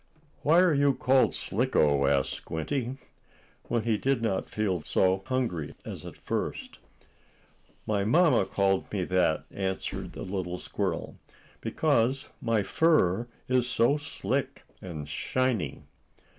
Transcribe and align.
"Why 0.41 0.61
are 0.61 0.73
you 0.73 0.95
called 0.95 1.35
Slicko?" 1.35 2.07
asked 2.07 2.31
Squinty, 2.33 2.97
when 3.67 3.83
he 3.83 3.99
did 3.99 4.19
not 4.23 4.49
feel 4.49 4.77
quite 4.79 4.87
so 4.87 5.21
hungry 5.27 5.75
as 5.85 6.07
at 6.07 6.17
first. 6.17 6.79
"My 7.85 8.03
mamma 8.03 8.47
called 8.47 8.91
me 8.91 9.03
that," 9.03 9.45
answered 9.51 10.13
the 10.13 10.23
little 10.23 10.57
squirrel, 10.57 11.19
"because 11.59 12.29
my 12.41 12.63
fur 12.63 13.27
is 13.47 13.69
so 13.69 13.97
slick 13.97 14.63
and 14.81 15.07
shiny." 15.07 15.83